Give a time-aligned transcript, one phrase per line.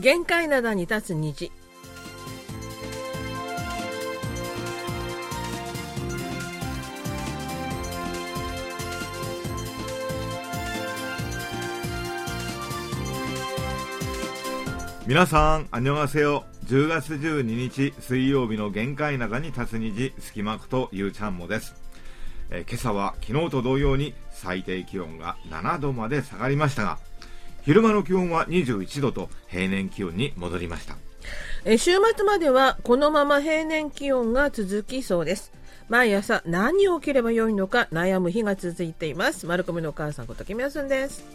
[0.00, 1.50] 限界灘に立つ虹
[15.04, 16.44] 皆さん、あにょがせよ。
[16.66, 21.74] 10月12日水曜日の限界灘に立つ虹、隙間区とゆうちゃんもです。
[22.50, 26.98] え今朝は昨日と同様に最低気温が7度まで下がりましたが、
[27.68, 30.96] 昼間の気温は21度と平年気温に戻りました。
[31.66, 35.52] え週末まではこのまま平年気温が続きそうです。
[35.90, 39.44] 毎朝何を着ればよいのか悩む日が続いています。
[39.44, 41.26] マルコメのお母さんことキミヤスンです。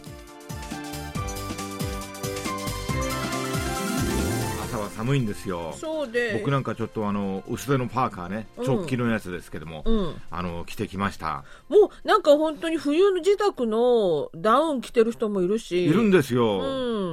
[5.04, 5.74] 寒いんですよ。
[5.76, 11.44] そうで僕なんかちょっとあの、薄手のパーカーね、うん直帰のやつですけども、うんあの、着てきました。
[11.68, 16.60] もうなんか本当に冬の自宅のダウン着てる人もいるしいるんですよ。
[16.60, 16.64] う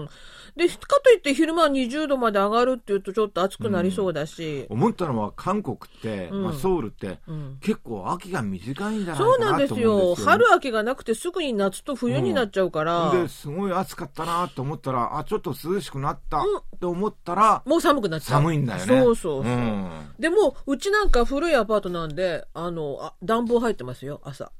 [0.03, 0.09] ん
[0.55, 6.43] でかといって昼間は20度まで上がるっていうとちょっと暑くなりそうだし、思ったのは韓国って、うん。
[6.43, 7.57] まあ、ソウルって、うん。
[7.61, 10.31] 結構秋が短いんじゃないそうなんでかなとすよ思うんですよ、ね。
[10.31, 16.57] 春秋がなくてすぐに夏と冬になっちゃうから、ですごい暑かったなと思ったらあちょっと涼しくなったうん。
[16.57, 18.41] って思ったら、もう寒くなっちゃう。
[18.41, 18.85] 寒いんだよね。
[18.85, 19.89] そうそうそう、ん。
[20.19, 24.51] でもうちなんか古いアパートなんであのあ暖房入ってますよ朝。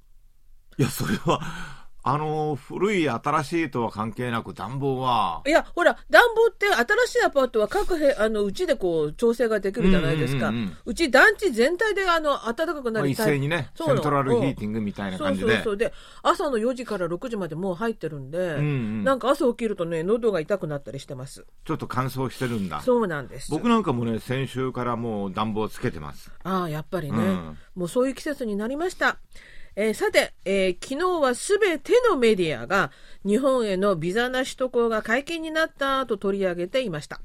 [0.78, 1.42] いやそれは
[2.04, 5.42] あの古い新しいとは関係なく暖房は。
[5.46, 10.78] いやほら暖房って新しいアパートは各部あのうちでこう調整ができるじゃないですか、ううんうんうん。
[10.86, 13.88] うんち団地全体であの暖かくなまあ、る一斉にねそう。
[13.90, 15.48] なのセントラルヒーティングみたいな感じで。
[15.48, 15.78] そうそうそう。
[15.78, 15.94] で
[16.24, 19.04] 朝の4時から6時までもう入ってるんで、うんうん。
[19.04, 21.46] なんか朝起きるとね喉が痛くなったりしてます。
[21.66, 22.82] ちょっと乾燥してるんだ。
[22.82, 23.52] そうなんです。
[23.52, 26.32] 僕なんかもね先週からもう暖房つけてます。
[26.44, 27.58] ああやっぱりね、うん。
[27.76, 29.18] もうそういう季節になりました、
[29.76, 32.92] えーさて、えー昨日はすべてのメディアが
[33.26, 37.22] 日本へのビザなし渡航が解禁になったと取り上げていました。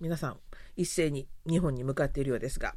[0.00, 0.36] 皆さん
[0.76, 2.74] 一斉に日本に向かっているようですが。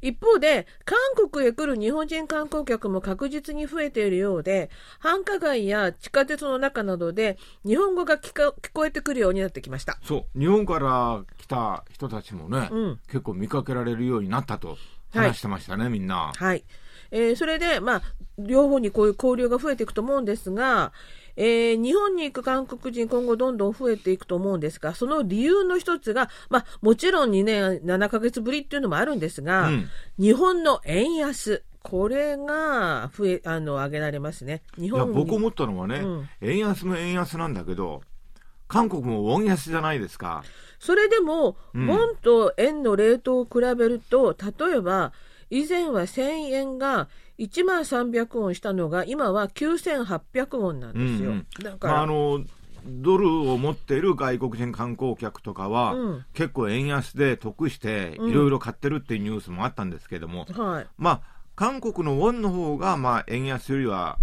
[0.00, 0.98] 一方で韓
[1.30, 9.98] 国へ来る日本人観光客も確実に増えているようで繁華街や地下鉄の中などで日本語が聞か聞こえてくるようになってきました。
[10.04, 13.00] そう日本から来た人たちもね、うん。
[13.06, 14.76] 結構見かけられるようになったと
[15.12, 16.32] 話してましたね、みんな。
[16.36, 16.64] はい。
[17.10, 18.02] えーそれで、まあ、
[18.38, 20.92] 両方にこういう交流が増えていくと思うんですが、
[21.36, 29.88] えー日本に行く韓国人、今後どんどん増えていくと思うんですが、その理由の一つが、まあ、もちろん2年7ヶ月ぶりっていうのもあるんですが、うん。
[30.18, 34.62] 日本の円安、これが増え、あの、挙げられますね。
[34.78, 35.14] 日本に。
[35.14, 36.28] 僕思ったのはね、うん。
[36.40, 38.02] 円安も円安なんだけど
[38.68, 40.44] 韓国もウォン安じゃないですか。
[40.78, 41.88] それでも、うん。
[41.88, 45.12] ウォンと円のレートを比べると、例えば、
[45.54, 51.30] 以前は1000円が1万300ウォンしたのが、今は9800ウォンなんですよ。
[51.30, 51.62] うんうん。
[51.62, 52.44] だから、まあ、あの
[52.84, 56.24] ドルを持っている外国人観光客とかは、うん。
[56.34, 58.30] 結構円安で得してうん。
[58.30, 60.86] いろいろ買ってるっていうニュースもあったんですけども、はい。
[60.98, 61.20] まあ
[61.54, 64.18] 韓国のウォンの方がまあ円安よりは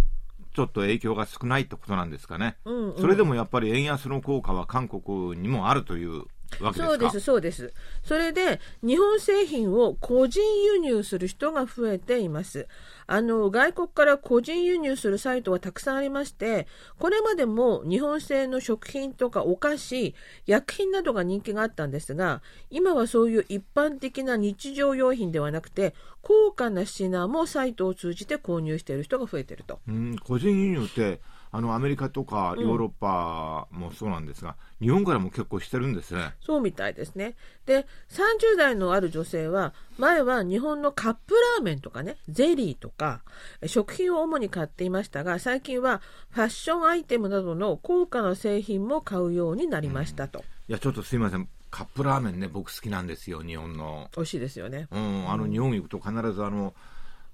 [0.54, 3.00] ちょっと影響が少ないってことなんですかね、うんうん。
[3.00, 6.24] それでもやっぱり円安の効果は韓国にもあるという
[6.60, 6.88] わけですか？
[6.88, 7.72] そうです、そうです。
[8.02, 12.66] それで、日本製品を個人輸入する人が増えています。
[13.06, 16.66] あの、外国から個人輸入するサイトはたくさんありまして、
[16.98, 20.14] これまでも日本製の食品とかお菓子、
[20.46, 29.80] 薬品などが人気があったんですが、今はそういう一般的な日常用品ではなくて、高価な品もサイトを通じて購入している人が増えていると。
[29.88, 31.20] うん個人輸入って
[31.54, 36.32] あのアメリカとかヨーロッパもそうなんですが、日本からも結構してるんですね。
[36.40, 37.34] そうみたいですね。
[37.66, 43.20] で、30代のある女性は、前は日本のカップラーメンとかね、ゼリーとか、
[43.66, 50.44] 食品を主に買っていましたが、最近はファッションアイテムなどの高価な製品も買うようになりましたと。
[50.68, 51.46] いやちょっとすいません。
[51.70, 54.08] カップラーメンね僕好きなんですよ日本の。
[54.16, 54.88] 美味しいですよね。
[54.90, 56.74] うん、あの日本行くと必ずあの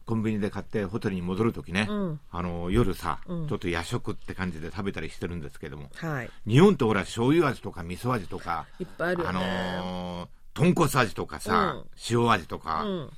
[0.09, 6.31] コンビニで買ってホテルに戻るときね、うんあの夜さ、うんちょっと夜食って感じで食べたりしてるんですけどもはい。
[6.49, 9.39] 日本ってほら醤油味とか味噌味とかいっぱいあるよあね。
[9.77, 13.11] のー豚骨味とかさ、塩味とか、うん。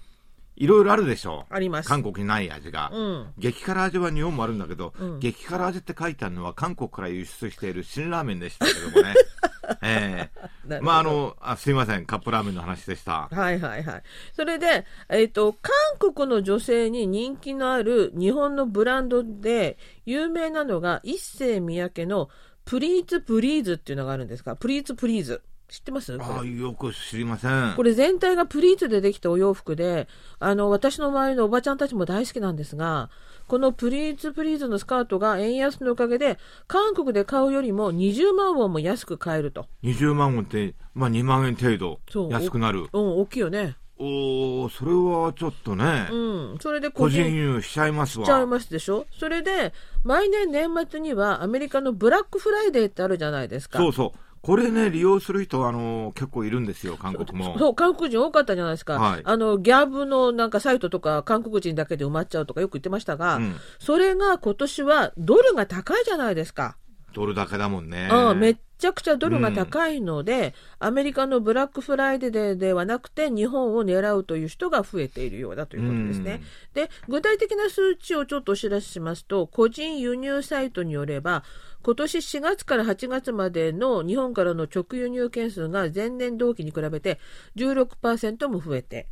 [0.56, 1.88] いろいろあるでしょあります。
[1.88, 3.26] 韓国にない味が、うん。
[3.38, 9.14] 激辛味は日本もあるんだけど、うん激辛味って書いてあるのは韓国から輸出している辛ラーメンでしたけどもね
[9.82, 10.30] え
[10.68, 14.02] え まああのあすいませんカップラーメンの話でしたはいはいはい。
[14.34, 22.28] それで、えっ、と、韓国の女性に人気のある日本のブランドで有名なのが一世三宅の
[22.64, 25.42] プリーツプリーズっていうのがあるんですかプリーツプリーズ。
[25.70, 26.18] 知ってます？
[26.20, 27.74] あよく知りません。
[27.76, 30.08] これ全体がプリーツでできたお洋服で、
[30.40, 33.08] あの、私の周りのおばちゃんたちも大好きなんですが、
[33.46, 39.66] このプリーツプリーツのスカートが円安のおかげで、韓国で買うよりも20万ウォンも安く買えると。
[39.84, 42.00] 20万ウォンって、まあ2万円程度
[42.30, 42.88] 安くなる。
[42.92, 43.76] うん、大きいよね。
[44.02, 46.16] おおそれはちょっとね、う
[46.54, 46.58] ん。
[46.58, 48.24] それで個人輸入しちゃいますわ。
[48.24, 49.04] しちゃいますでしょ？
[49.18, 49.74] それで、
[50.04, 53.78] 毎年年末にはアメリカのブラックフライデーってあるじゃないですか。
[53.78, 54.18] そうそう。
[54.42, 57.58] これね、利用する人、あの、結構いるんですよ、韓国も。
[57.58, 58.98] そう、韓国人多かったじゃないですか。
[58.98, 66.76] はいあの、ギャブのなんかサイトとか、韓国人だけで埋まっちゃうとかよく言ってましたが、うんそれが今年はドルが高いじゃないですか。
[67.12, 68.08] ドル高だもんね。
[68.10, 76.42] うん、めっちゃくちゃドルが高いので、アメリカのブラックフライデーではなくて、日本を狙うという人が増えているようだということですね。
[76.74, 81.44] で、具体的な数値をちょっとお知らせしますと、個人輸入サイトによれば、
[81.82, 87.18] 今年4月から8月までの日本からの直輸入件数が前年同期に比べて
[87.56, 89.08] 16%も増えて、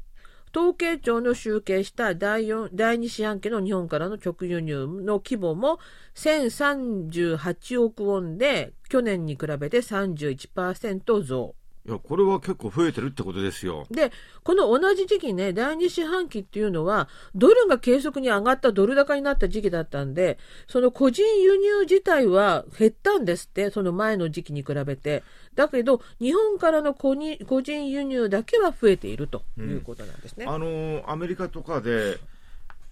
[0.55, 5.79] 統計庁の集計した第4第2四半期の日本からの直輸入の規模も
[6.15, 11.58] 1038億ウォンで去年に比べて31%増。
[11.89, 13.87] いや、これは結構増えてるってことですよ。
[13.91, 14.13] で、
[14.45, 25.25] この同じ時期ね、第2四半期っていうのは、ドルが継続に上がったドル高になった時期だったんで、その個人輸入自体は減ったんですって、その前の時期に比べて。
[25.55, 30.45] だけど、日本からの個に個人輸入だけは増えているということなんですね。
[30.47, 32.19] あの、アメリカとかで、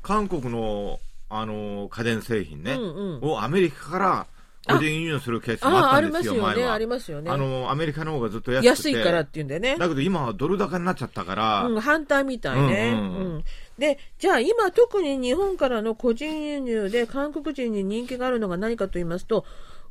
[0.03, 4.27] 韓国の、あの、家電製品ね、うんうんをアメリカから
[4.67, 6.75] 個人輸入するケースもあったんですよ、ますよね、前は。
[6.75, 7.31] ありますよね。
[7.31, 8.69] あの、アメリカの方がずっと安くて。
[8.69, 9.77] 安いからっていうんでね。
[9.79, 13.45] だけど今はドル高になっちゃったから、うん、反対みたいね、うんううんん
[13.79, 19.45] で、じゃあ今特に日本からの個人輸入で韓国人に人気があるのが何かと言いますと、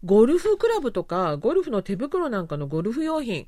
[0.04, 3.48] ゴルフクラブとか、ゴルフの手袋なんかのゴルフ用品。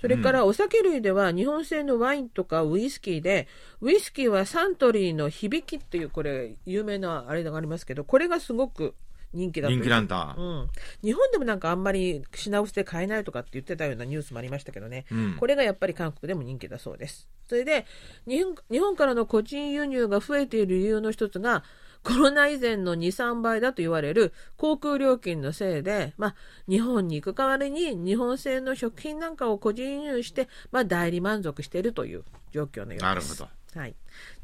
[0.00, 3.46] それからお酒類では日本製のワインとかウイスキーで、
[3.80, 8.94] ウイスキーはサントリーの響きっていうこれ有名なあれがありますけど、これがすごく
[9.32, 10.34] 人気だと人気なんだ。
[10.38, 10.68] うん、
[11.02, 17.28] 日本でもなんかあんまり品薄で買えないとかって言ってたようなニュースもありましたけどね、うんこれがやっぱり韓国でも人気だそうです。
[17.48, 17.86] それで
[18.26, 21.64] 日本日本からの個人輸入が増えている理由の一つが
[22.02, 26.34] コロナ以前の2、3倍だと言われる航空料金のせいで、まあ、
[26.68, 33.02] 日本に行く代わりに日本製の食品なんかを個人輸入して、まあ、代理満足しているという状況のようです。
[33.02, 33.48] なるほど。
[33.74, 33.94] はい、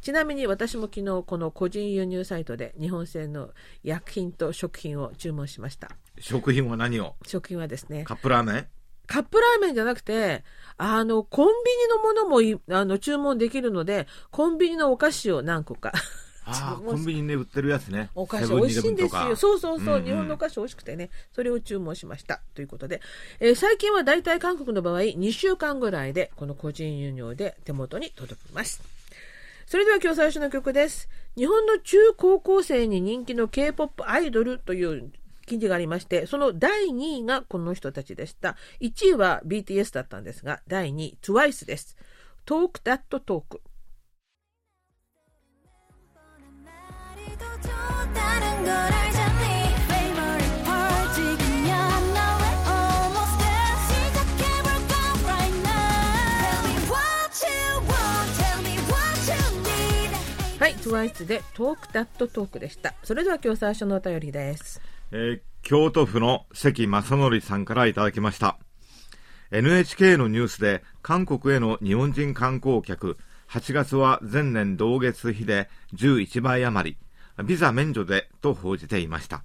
[0.01, 3.51] ちなみに私も昨日この個人輸入サイトで日本製の
[3.83, 7.15] 薬品と食品を注文しました食品は何を？
[7.27, 8.67] 食品はですねカップラーメン？
[9.07, 10.45] カップラーメンじゃなくて
[10.77, 15.93] あのコンビニのものもいあの注文できるのでコンビニのお菓子を何個か
[16.51, 18.09] あコンビニで売ってるやつね。
[18.15, 19.37] お菓子美味しいんですよ。
[19.37, 22.41] そうそうそう、うんうん日本のお菓子美味しくてね、それを注文しました。
[22.55, 23.03] ということで、
[23.41, 28.98] えー最近は大体韓国の場合、2週間ぐらいで、この個人輸入で手元に届きます。
[29.68, 31.10] それでは今日最初の曲です。
[31.36, 35.12] 日本の中高校生に人気の K-POP アイドルという
[35.46, 38.56] 記事がありまして、その第2位がこの人たちでした。
[38.82, 41.98] 1位は BTS だったんですが、第2位 TWICE です。
[42.46, 43.60] Talk That Talk。
[47.24, 49.37] 말이 더 좋다는 걸 알잖니
[60.89, 62.95] TWICE で Talk That Talk でした。
[63.03, 64.81] それでは今日最初のお便りです。
[65.13, 68.59] えー京都府の関正則さんからいただきました。
[69.51, 73.19] NHK のニュースで韓国への日本人観光客、
[73.51, 76.97] 8月は前年同月比で11倍余り、
[77.45, 79.43] ビザ免除でと報じていました。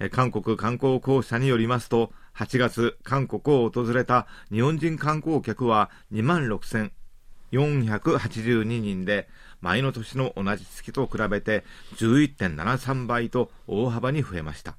[0.00, 9.28] え韓国観光公社によりますと、8月、韓国を訪れた日本人観光客は2万6482人で、
[9.60, 11.64] 前の年の同じ月と比べて
[11.96, 14.76] 11.73倍と大幅に増えました。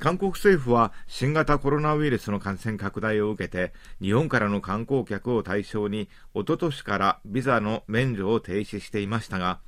[0.00, 9.60] 韓国政府は新型コロナウイルスの感染拡大を受けて日本からの観光客を対象におととしからビザの免除を停止していましたが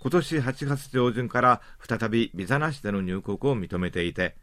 [0.00, 4.36] 今年8月上旬から再びビザなしでの入国を認めていて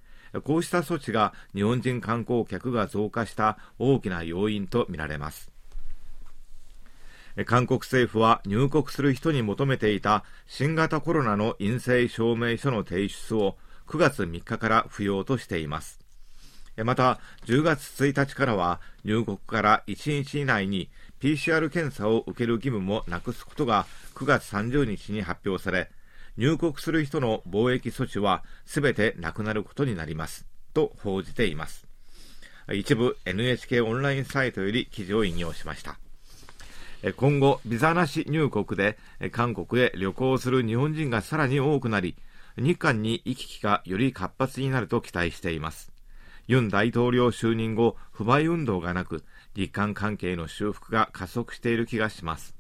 [0.44, 5.53] こうした措置が日本人観光客が増加した大きな要因とみられます
[7.46, 16.00] 韓国政府は入国する人に求めていた新型コロナの陰性証明書の提出を9月3日から不要としています。
[16.84, 20.90] また、10月1日からは入国から1日以内に
[21.22, 23.86] PCR 検査を受ける義務もなくすことが
[24.16, 25.90] 9月30日に発表され、
[26.38, 30.46] 入国する人の防疫措置はすべてなくなることになります。
[30.74, 31.86] と報じています。
[32.72, 36.00] 一部 NHK オンラインサイトより記事を引用しました。
[37.06, 42.16] え今後、ビザなし入国でえ韓国へ旅行する日本人がさらに多くなり、
[42.58, 45.92] 日韓に行き来がより活発になると期待しています。
[46.48, 52.56] ユン大統領就任後、不買運動がなく、日韓関係の修復が加速している気がします。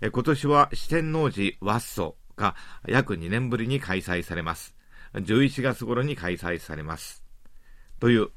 [0.00, 2.56] え今年は四天王寺ワッソが
[2.86, 4.74] 約2年ぶりに開催されます。
[5.12, 7.22] 11月頃に開催されます。
[8.00, 8.28] という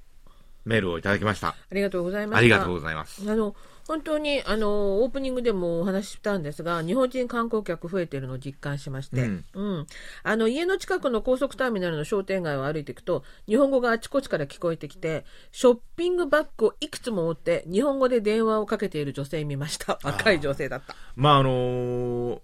[0.65, 1.49] メールをいただきました。
[1.49, 2.37] ありがとうございました。
[2.39, 3.31] ありがとうございます。
[3.31, 3.55] あの
[3.87, 9.45] 本当にあのオープニングでもお話ししたんですが日本人観光客増えているのを実感しまして、うん。
[9.53, 9.87] うん。
[10.23, 19.99] あの家の近くの高速ターミナルの商店街を歩いていくと日本語があちこちから聞こえてきてショッピングバッグをいくつも持って日本語で電話をかけている女性見ました。
[20.03, 20.95] 若い女性だった。
[21.15, 22.39] まああのー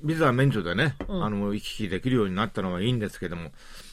[0.00, 1.24] ビザ免除でね、うん。
[1.24, 3.50] あの、行き来できるようになったのはいいんですけども、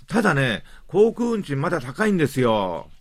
[0.08, 2.92] ただね、航空運賃まだ高いんですよ。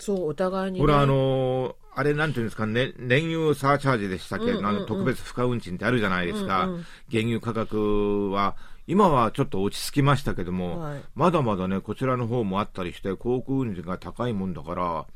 [0.00, 4.66] そうお互いに、ね、これあのーあれなんていうんですかね、燃油サーチャージでしたっけ、うんうんうん。
[4.66, 6.66] あの特別付加運賃ってあるじゃないですか。
[6.66, 8.54] うんうん原油価格は、
[8.86, 11.02] 今はちょっと落ち着きましたけども、はい。
[11.16, 15.06] まだまだね、こちらの方もあったりして、航空運賃が高いもんだから、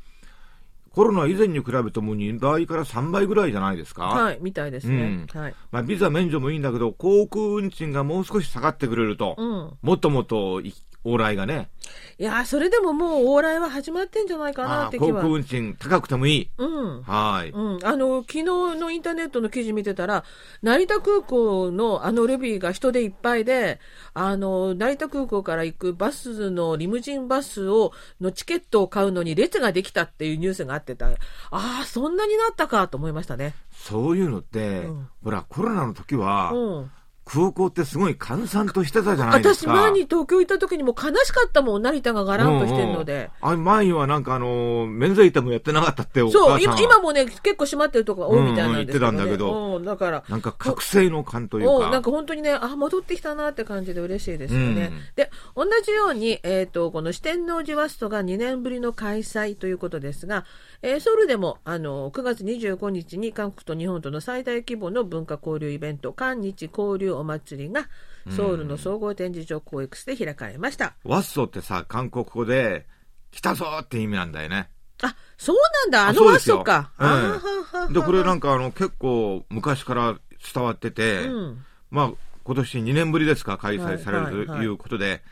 [0.91, 4.03] コロナ以前に比べても2倍から3倍ぐらいじゃないですか？
[4.03, 5.39] はいみたいですね、うん。
[5.41, 10.73] はい、まあ、ビザ免除もいいんだけど、航空運賃がもう少し下がってくれると、うん、もっともっとい
[11.05, 11.69] 往来がね、
[12.17, 15.21] いやーそれでももう往来は始まってんじゃないかなって気は。
[15.21, 16.49] 空運賃高くてもいい。
[16.57, 17.01] うん。
[17.03, 17.49] はい。
[17.49, 20.23] うん、あの昨日のインターネットの記事見てたら
[20.61, 23.79] 成田空港のあのレビーが人でいっぱいで
[24.13, 27.91] あの成田空港から行くバスのリムジンバスを
[28.21, 31.07] のチケットを買うのに列ができたっていうニュースがあってた。
[31.07, 31.15] あ
[31.51, 33.55] あそんなになったかと思いましたね。
[33.71, 35.07] そういうのって、うん。
[35.23, 36.91] ほら、コロナの時は、うん
[37.25, 39.73] 空港ってすごい閑散としてたじゃないです私か。
[39.73, 43.13] 前に東京行った時にも悲しかったもん成田がガランとしてるので。
[43.41, 43.49] うん。
[43.51, 49.17] うんあ前にはなんかあの、免税店もやってなかったっておそう今今もね結構閉まってるとこが多いみたいなんですけど、ね。
[49.17, 51.71] うんうん言ってたんだけどうんだからなんか覚醒の感というか。
[51.71, 54.91] おなんか本当にね、あ、戻ってきたなって感じで嬉しいですよね。
[54.91, 60.45] うんで、同じように、えっ、と、この四天王寺ワストが2年ぶりの開催ということですが、
[60.85, 67.87] えーソウルでも、あの、9月25日に韓国と日本との最大規模の文化交流イベント、韓日交流お祭りが、
[68.29, 70.95] ソウルの総合展示場コエクスで開かれました。
[71.05, 72.85] ワッソってさ、韓国語で、
[73.31, 74.69] 来たぞって意味なんだよね。
[75.01, 76.55] あ、そうなんだ、あのワそうですよ。
[76.57, 76.91] ストか。
[76.99, 80.19] うんで、これなんかあの、結構昔から
[80.53, 81.65] 伝わってて、うん。
[81.91, 82.11] まあ、
[82.43, 85.23] 今年2年ぶりですか、開催されるはいはいはいということで、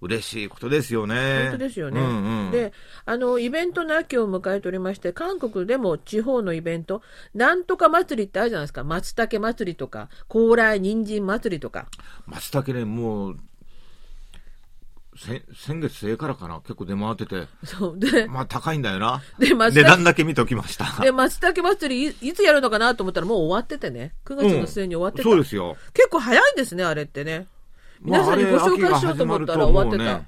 [0.00, 1.42] 嬉しいことですよね。
[1.42, 2.00] 本当ですよね。
[2.00, 2.72] うんうんで、
[3.04, 7.02] あの、イベントの秋を迎えておりまして、韓国でも地方のイベント、
[7.34, 8.82] なんとか祭りってあるじゃないですか。
[8.82, 11.86] 松茸祭りとか、高麗人参祭りとか。
[12.26, 13.38] 松茸ね、もう、
[15.16, 17.98] せ先月末からかな、結構出回ってて、そう。
[17.98, 19.22] で、まあ高いんだよな。
[19.38, 21.02] で、松値茸、段だけ見ときました。
[21.02, 24.14] で、松茸祭りい、いつやるのかなと思ったらもう終わっててね。
[24.24, 25.24] 9月の末に終わってた。
[25.24, 25.76] そうですよ。
[25.92, 27.48] 結構早いんですね、あれってね。
[28.02, 30.22] 皆さんにご紹介しようと思ったら終わってた。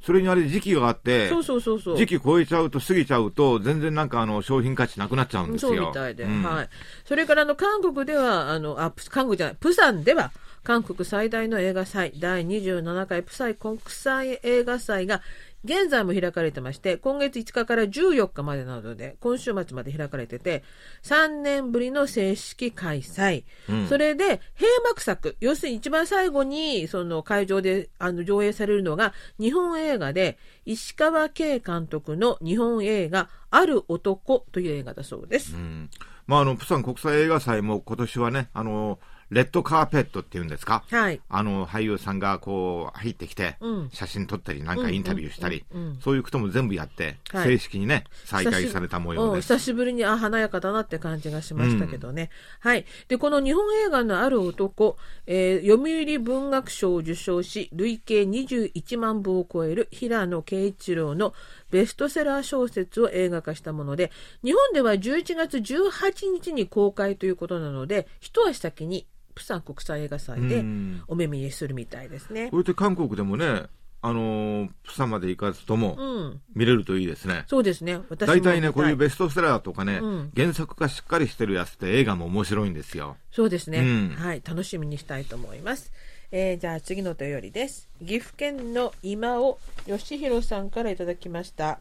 [0.00, 1.96] それにあれ時期があって、そうそうそうそう。
[1.96, 5.74] 時期超えちゃうと過ぎちゃうと、全然なんかあの商品価値なくなっちゃうんですよ。
[5.74, 6.68] そうみたいで、うんはい。
[7.04, 10.30] それからあの韓国ではあのあプ韓国じゃないプサンでは
[10.62, 15.22] 韓国最大の映画祭第27回プサイ国際映画祭が
[15.66, 20.62] 現在も開かれてまして今月5日から14日までなので今週末まで開かれてて
[21.02, 23.86] 3年ぶりの正式開催、うん。
[23.88, 35.54] それで閉幕作要するに一番最後にその会場であの上映されるのが日本映画で石川慶監督の日本映画「ある男」という映画だそうです。
[35.54, 35.90] うん。
[36.26, 38.98] まああの、プサン国際映画祭も今年はね、あの、
[39.30, 40.84] レッドカーペットっていうんですか？
[40.88, 41.20] はい。
[41.28, 43.90] あの、俳優さんがこう、入ってきて、うん。
[43.92, 45.64] 写真撮ったり、なんかインタビューしたり
[46.00, 47.48] そういうことも全部やって、はい。
[47.48, 49.54] 正式にね、再開された模様です。
[49.54, 52.30] 久しぶりにあ華やかだなって感じがしましたけどね、
[52.60, 52.84] はい。
[53.08, 61.34] でこの日本映画のある男、えー読売文学賞を受賞し累計21万部を超える平野啓一郎の
[61.70, 64.10] ベストセラー小説を映画化したもので
[64.44, 69.06] 日本では11月18日に公開ということなので一足先に
[69.36, 72.56] プサン国際映画祭でうんお目見えするみたいですねこ。
[72.56, 73.64] うやって韓国でもね、
[74.00, 77.44] あのープサンまで行かずともうん、見れるといいですね。
[77.46, 78.00] そうですね。
[78.08, 83.16] 私も大体ね、こういうベストセラーとかね、うん原作がしっかりしてるやつって映画も面白いんですよ。
[83.30, 85.92] そうですね、うんはい、楽しみにしたいと思います。
[86.32, 87.88] えーじゃあ次のお便りです。
[88.00, 91.80] 岐阜県の今尾義弘さんからいただきました。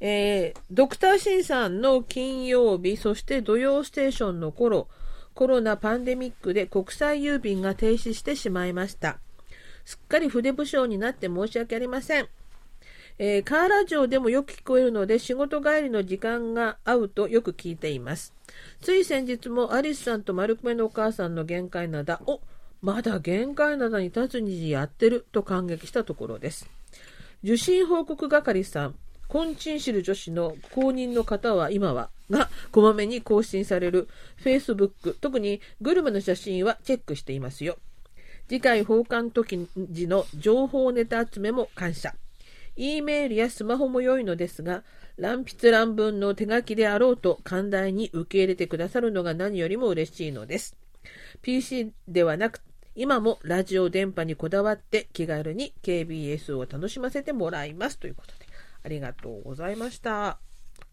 [0.00, 4.88] えードクターシンさんの金曜日、そして土曜ステーションの頃、
[5.34, 9.18] コロナパンデミックで国際郵便が停止してしまいました。
[9.84, 12.28] すっかり筆不詳になって申し訳ありません。
[13.18, 18.34] えーカーラジオでもよく聞こえるので仕事帰りの時間が合うとよく聞いています。
[18.80, 22.40] つい先日もアリスさんと丸くめのお母さんの限界灘、お
[22.80, 26.68] まだ限界灘に立つ虹やってると感激したところです。
[27.44, 28.94] 受信報告係さん、
[29.32, 34.06] コンチンシル女子の公認の方は今は、が、こまめに更新される
[34.44, 37.78] Facebook、特にグルメの写真はチェックしていますよ。
[38.46, 42.14] 次回奉還時時の情報ネタ集めも感謝。
[42.76, 44.84] E メールやスマホも良いのですが、
[45.16, 50.76] 乱筆乱文の手書きであろうと寛大に受け入れてくださるのが何よりも嬉しいのです。
[51.40, 52.60] PC ではなく、
[52.94, 58.41] 今もラジオ電波にこだわって気軽に KBS を楽しませてもらいますということで、
[58.84, 60.38] ありがとうございました。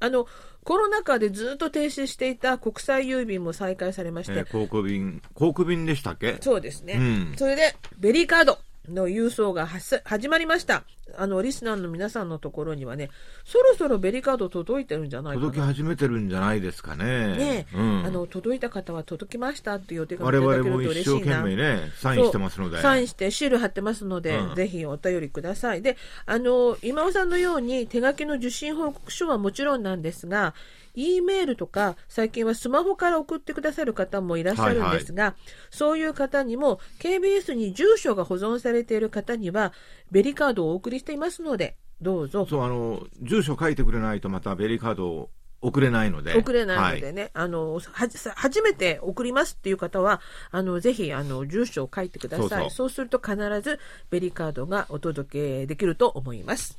[0.01, 0.27] あの、
[0.63, 6.37] コロナ禍でずっと停止していた国際郵便も再開されまして、えー航空便、航空便でしたっけ？
[6.41, 6.93] そうですね。
[6.93, 10.83] うんそれで、ベリーカードの郵送が始まりました。
[11.17, 13.09] あの、リスナーの皆さんのところにはね、
[13.43, 15.47] そろそろベリーカード届いてるんじゃないかな。
[15.47, 17.05] 届き始めてるんじゃないですかね。
[17.05, 21.19] ねえ、うん、あの、届いた方は届きましたっていうお手紙我いただけると々も一生。
[21.19, 22.81] 懸命ね、サインしてますので。
[22.81, 25.81] サインしてシール貼ってますので、うんぜひお便りください。
[25.81, 30.53] で、あの、今尾さんのように手書きの受信報告書はもちろんなんですが、
[30.99, 35.35] E メールとか最近はスマホから送ってくださる方もいらっしゃるんですが、
[35.71, 39.71] そういう方にも KBS に住所が保存されている方には
[40.11, 42.45] ベリカードをお送りしていますので、どうぞ。
[42.45, 45.29] そう、あの、住所書いてくれないとまたベリーカードを
[45.61, 46.37] 送れないので。
[46.37, 52.47] 送れないのではね、あのはじさ初めて送りますっていう方はあのぜひあの住所を書いてください。
[52.49, 52.89] そうそう。
[52.89, 53.79] すると必ず
[54.09, 56.77] ベリーカードがお届けできると思います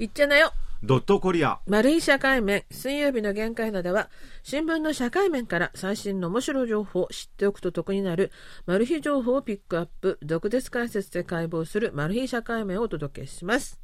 [0.00, 0.54] いっちゃなよ。
[0.82, 1.58] ドットコリア。
[1.66, 2.64] 丸い社会面。
[2.70, 4.08] 水曜日の限界などは
[4.42, 8.32] 新聞の社会面から最新の面白い情報を知っておくと得になる
[8.64, 13.78] マル秘情報をピックアップ毒舌解説で解剖するマル秘社会面をお届けします。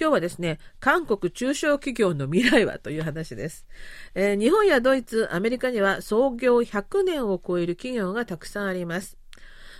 [0.00, 3.66] 今日はですね韓国中小企業の未来はという話です、
[4.14, 9.18] えー日本やドイツアメリカには創業100年を超える企業がたくさんあります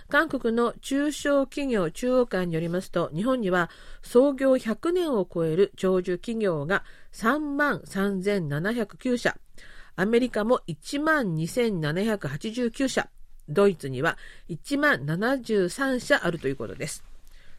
[0.09, 3.69] 韓国の中小企業中央会によりますと、日本には
[4.01, 9.37] 創業100年を超える長寿企業が3万3709社、
[9.95, 13.09] アメリカも1万2789社、
[13.47, 14.17] ドイツには
[14.49, 17.03] 1万73社あるということです。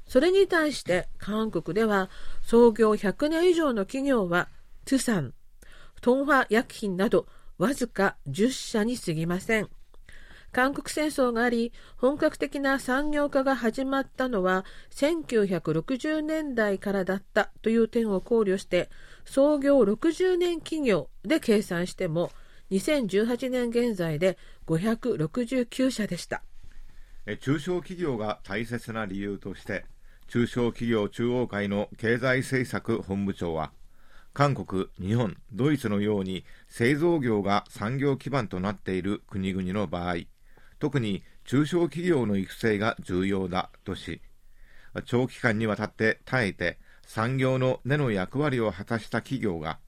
[0.08, 2.10] それに対して韓国では
[2.42, 4.48] 創業100年以上の企業は
[4.84, 5.34] トゥサン、
[6.00, 7.26] トンファ薬品など
[7.58, 9.68] わずか10社に過ぎません。
[10.52, 18.90] 韓国戦争があり本格的な産業化が始まったのは1960年代からだったという点を考慮して
[19.24, 22.30] 創業60年企業で計算しても
[22.70, 26.42] 2018年現在で569社でした。
[27.40, 29.84] 中小企業が大切な理由として、
[30.28, 33.72] 中小企業中央会の経済政策本部長は、
[34.32, 40.14] 韓国、日本、ドイツのように製造業が産業基盤となっている国々の場合、
[40.80, 44.20] 特に中小企業の育成が重要だとし、
[45.04, 49.78] 長期間にわたって耐えて産業の根の役割を果たした企業が、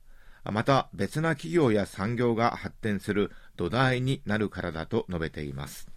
[0.45, 5.89] また別な企業や産業が発展する土台になるからだと述べています。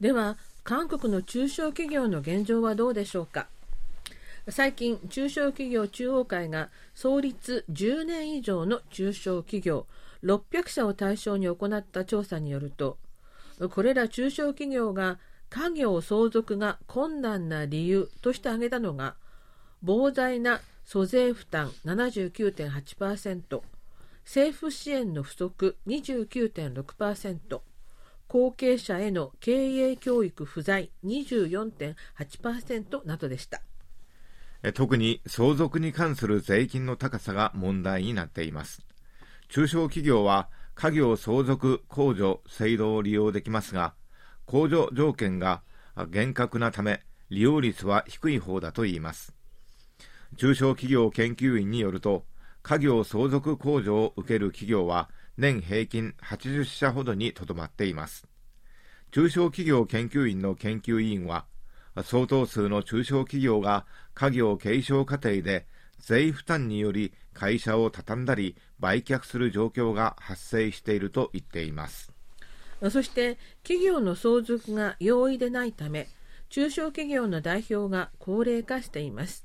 [0.00, 3.48] では韓国の中小企業の現状はどうでしょうか
[4.48, 9.86] 最近中小企業中央会が創立10年以上の中小企業
[10.24, 12.96] 600社を対象に行った調査によると
[13.68, 15.18] これら中小企業が
[15.50, 19.16] 家業相続が困難な理由として挙げたのが
[19.84, 23.60] 膨大な租税負担79.8%
[24.24, 27.60] 政府支援の不足29.6%
[28.28, 33.60] 後継者への経営教育不在24.8%などでした。
[34.62, 38.82] え特に相続に関する税金の高さが問題になっています。
[39.48, 40.48] 中小企業は
[40.80, 43.92] 家業相続控除制度を利用できますが、
[44.46, 45.60] 控除条件が
[46.08, 49.34] 厳格なため利用率は低い方だといいます。
[50.38, 52.24] 中小企業研究員によると、
[52.62, 58.26] 家業相続控除を受ける企業は年平均80社ほどにとどまっています。
[59.10, 61.44] 中小企業研究員の研究委員は、
[62.04, 65.66] 相当数の中小企業が家業継承過程で
[66.00, 72.12] 税負担により会社を畳んだり売却する状況が発生していると言っています。
[72.88, 76.08] そして企業の相続が容易でないため
[76.48, 79.44] 中小企業の代表が高齢化しています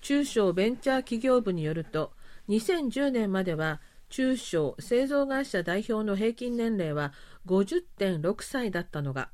[0.00, 2.12] 中小ベンチャー企業部によると
[2.48, 7.12] 2010年までは中小製造会社代表の平均年齢は
[7.46, 9.30] 50.6歳だったのが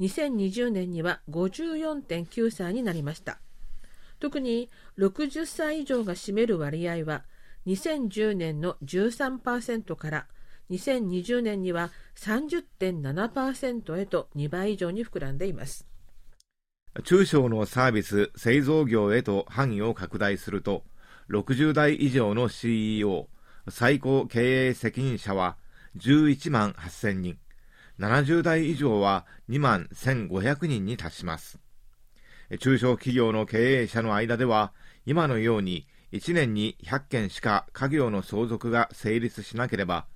[0.00, 3.38] 2020年には54.9歳になりました。
[4.22, 7.24] 特に60歳以上が占める割合は
[7.66, 10.26] 2010年の13%から
[10.70, 15.88] 2020年には30.7%へと2倍以上に膨らんでいます。
[17.02, 20.84] 中小のサービス、製造業へと範囲を拡大すると、
[21.28, 23.28] 60代以上の CEO、
[23.68, 25.56] 最高経営責任者は
[25.96, 27.38] 11万8000人、
[27.98, 31.61] 70代以上は2万1500人に達します。
[32.58, 34.72] 中小企業の経営者の間では、
[35.06, 40.06] 今のように1年に100件しか家業の相続が成立しなければ、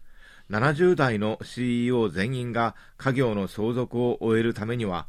[0.50, 5.06] 70代の CEO 全員が家業の相続を終えるためには、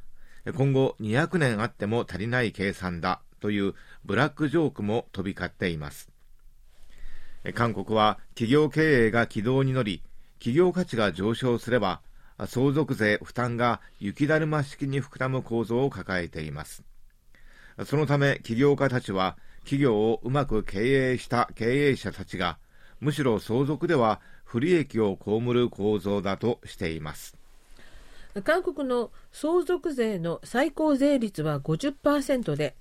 [0.55, 6.09] 今後200年あっても足りない計算だというブラックジョークも飛び交っています。
[7.53, 10.01] 韓国は企業経営が軌道に乗り、
[10.39, 12.01] 企業価値が上昇すれば、
[12.47, 16.83] 相続税負担が雪だるま式に膨らむ構造を抱えています。
[17.85, 22.57] そのため起業家たちは、企業をうまく経営した経営者たちが、
[22.99, 27.37] むしろ相続では不利益を被る構造だとしています。
[28.43, 32.75] 韓国の相続税の最高税率は50%で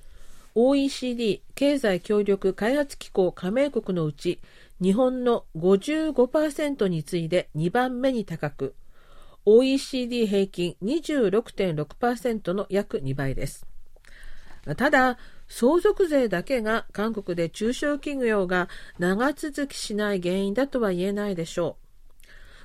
[0.54, 4.38] OECD 経済協力開発機構加盟国のうち
[4.82, 8.74] 日本の55%に次いで2番目に高く
[9.44, 13.66] OECD 平均26.6%の約2倍です
[14.74, 21.76] ただ相続税だけが韓国で中小企業が長続きしない原因だとは言えないでしょ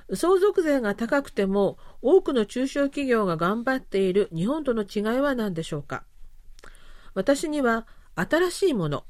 [0.08, 0.16] う。
[0.16, 6.04] 相続税が高くても多くの中小企業が頑張っている日本との違いは何でしょうか。
[7.14, 7.86] 私には
[8.16, 9.04] 新しいもの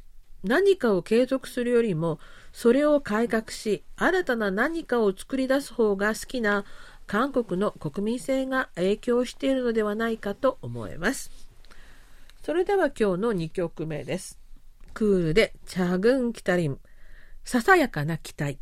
[0.45, 2.19] 何かを継続するよりも
[2.53, 6.65] それを改革し新たな何かを作り出す方が好きな
[7.07, 11.31] 韓国の国民性が影響しているのではないかと思います。
[12.45, 14.41] それでは今日の2曲目です。
[14.95, 16.81] クールで、チャグン・キタリン、
[17.45, 18.59] ささやかな期待。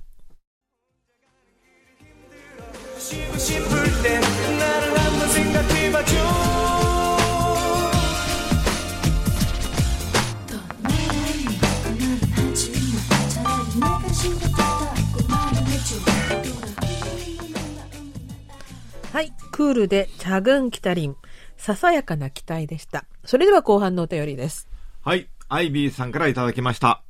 [19.10, 21.16] はい、クールで、チャグン・キタリン、
[21.56, 23.06] ささやかな期待でした。
[23.24, 24.68] それでは後半のお便りです。
[25.02, 27.02] はい、アイビーさんからいただきました。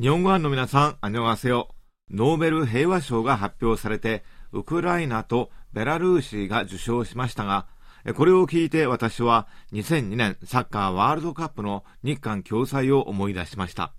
[0.00, 1.74] 日本語版の皆さん、あにょがせよ。
[2.10, 7.66] ノーベル平和賞が発表されて、ウクライナとベラルーシが受賞しましたが、
[8.16, 13.94] これを聞いて私は2002年サッカーワールドカップの日韓共催を思い出しました。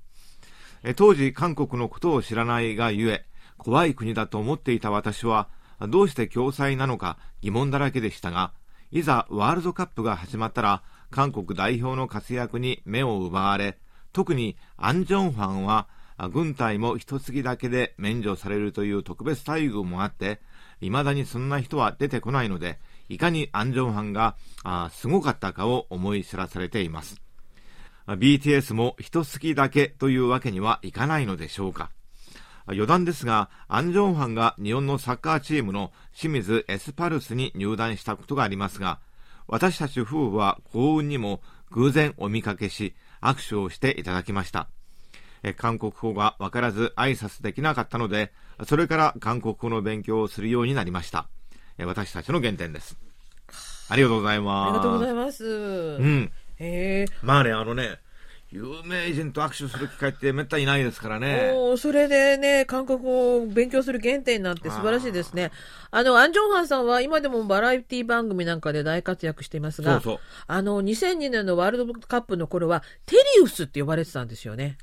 [0.96, 3.26] 当時韓国のことを知らないがゆえ、
[3.58, 5.50] 怖い国だと思っていた私は、
[5.90, 8.54] どうして共催なのか疑問だらけでしたが、
[8.92, 13.78] いざワールドカップが始まったら、韓国代表の活躍に目を奪われ、
[14.14, 15.88] 特にアンジョンファンは、
[16.32, 20.42] 軍隊も一月だけで免除されるという特別待遇もあって、
[20.80, 27.22] 未だにそんな人は出てこないので、いかにアンジョンファンがあすごかったかを思い知らされています。
[28.08, 31.92] BTS も一月だけというわけにはいかないのでしょうか。
[32.68, 39.00] 余談ですが、アンジョンファンが日本のサッカーチームの清水エスパルスに入団したことがありますが、
[39.48, 44.68] 私たち夫婦は幸運にも偶然お見かけし、握手をしていただきました。
[45.44, 48.32] え韓国語がわからず挨拶できなかったので、
[48.66, 51.28] それから韓国語の勉強をするようになりました。
[51.78, 52.98] え私たちの原点です。
[53.90, 54.72] ありがとうございあます。
[54.72, 55.46] りがとうございます。
[55.46, 56.32] うん。
[56.58, 57.06] へえ。
[57.22, 58.00] まあね、あのね、
[58.56, 61.52] 有名人と握手する機会ってめったにないですからね。
[61.54, 65.52] おーそれでね、韓国語を勉強する原点になって素晴らしいですね。
[65.92, 74.78] あの、アンジョンハンさんは今でもバラエティ番組なんかで大活躍していますが、そうそうあの、2002年のワールドカップの頃は、テリウスって呼ばれてたんですよね。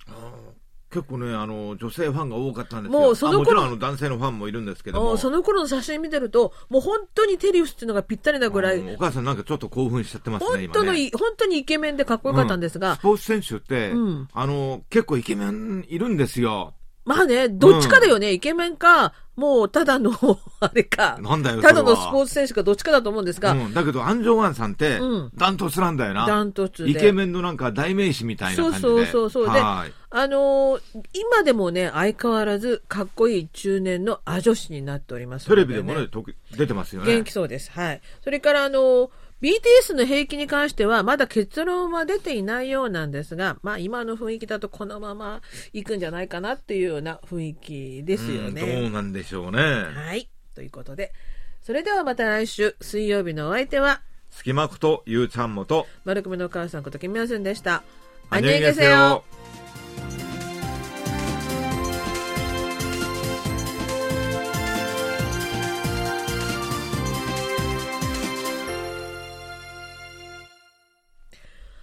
[0.92, 3.00] 結構ね、あの、女性ファンが多かったんですよ。
[3.00, 5.12] もうその頃あもちろんあの男性のファンもいるんですけども。
[5.12, 10.68] おその頃の写真見てると、もう本当にテリウスっていうのがぴったりなぐらい、うんお母さんなんかちょっと興奮しちゃってますね、本。
[10.72, 16.74] 当のい、本当にイケメンでかっこよかったんですが、スポーツ選手って、うんあの、結構イケメンいるんですよ。
[17.04, 20.12] まあね、どっちかだよね、イケメンか、もうただの、
[20.60, 26.26] あれか、なんだよただのスポーツ選手かどっちかだと思うんですが、うん、だけど、アンジョンワンさんってうん、ダントツなんだよな。
[26.26, 28.82] ダントツでイケメンのなんか代名詞みたいな感じで。
[28.82, 30.80] そうそうそうそうではいあのー
[31.14, 36.06] 今でもね、相変わらずかっこいい中年のア女子になっておりますのテレビでもね、
[36.54, 37.14] 出てますよね。
[37.14, 37.70] 元気そうです。
[37.72, 38.00] はい。
[38.22, 39.10] それから、あの、
[39.41, 45.41] BTS の兵役に関しては、まだ結論は出ていないようなんですが、まあ今の雰囲気だとこのまま
[45.73, 48.87] 行くんじゃないかなっていうような雰囲気ですようんどね。
[48.87, 49.59] うなんでしょうね。
[49.59, 50.27] はい。
[50.55, 51.13] ということで、
[51.61, 54.01] それではまた来週、水曜日のお相手は、
[54.31, 57.83] 隙間ことゆうちゃんもと丸組のお母さんこと金明んでした。
[58.29, 59.21] 안녕히계세요